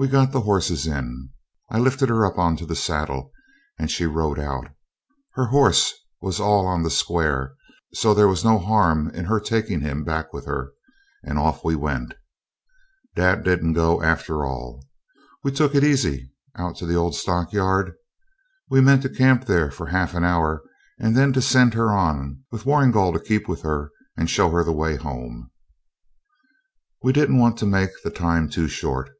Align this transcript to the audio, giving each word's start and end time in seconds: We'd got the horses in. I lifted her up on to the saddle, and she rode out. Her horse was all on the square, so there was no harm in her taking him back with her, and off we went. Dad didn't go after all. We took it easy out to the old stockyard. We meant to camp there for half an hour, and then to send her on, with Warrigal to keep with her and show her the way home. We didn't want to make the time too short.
We'd 0.00 0.12
got 0.12 0.30
the 0.30 0.42
horses 0.42 0.86
in. 0.86 1.30
I 1.72 1.80
lifted 1.80 2.08
her 2.08 2.24
up 2.24 2.38
on 2.38 2.54
to 2.58 2.66
the 2.66 2.76
saddle, 2.76 3.32
and 3.80 3.90
she 3.90 4.06
rode 4.06 4.38
out. 4.38 4.68
Her 5.32 5.46
horse 5.46 5.92
was 6.20 6.38
all 6.38 6.68
on 6.68 6.84
the 6.84 6.88
square, 6.90 7.56
so 7.94 8.14
there 8.14 8.28
was 8.28 8.44
no 8.44 8.60
harm 8.60 9.10
in 9.10 9.24
her 9.24 9.40
taking 9.40 9.80
him 9.80 10.04
back 10.04 10.32
with 10.32 10.46
her, 10.46 10.70
and 11.24 11.36
off 11.36 11.64
we 11.64 11.74
went. 11.74 12.14
Dad 13.16 13.42
didn't 13.42 13.72
go 13.72 14.00
after 14.00 14.46
all. 14.46 14.86
We 15.42 15.50
took 15.50 15.74
it 15.74 15.82
easy 15.82 16.30
out 16.56 16.76
to 16.76 16.86
the 16.86 16.94
old 16.94 17.16
stockyard. 17.16 17.94
We 18.70 18.80
meant 18.80 19.02
to 19.02 19.08
camp 19.08 19.46
there 19.46 19.68
for 19.72 19.86
half 19.88 20.14
an 20.14 20.22
hour, 20.22 20.62
and 21.00 21.16
then 21.16 21.32
to 21.32 21.42
send 21.42 21.74
her 21.74 21.90
on, 21.90 22.44
with 22.52 22.66
Warrigal 22.66 23.12
to 23.14 23.18
keep 23.18 23.48
with 23.48 23.62
her 23.62 23.90
and 24.16 24.30
show 24.30 24.50
her 24.50 24.62
the 24.62 24.70
way 24.72 24.94
home. 24.94 25.50
We 27.02 27.12
didn't 27.12 27.40
want 27.40 27.58
to 27.58 27.66
make 27.66 27.90
the 28.04 28.10
time 28.10 28.48
too 28.48 28.68
short. 28.68 29.10